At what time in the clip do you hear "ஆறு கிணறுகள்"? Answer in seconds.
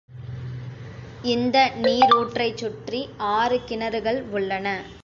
3.33-4.21